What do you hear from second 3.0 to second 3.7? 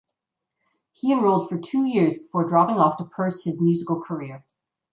purse his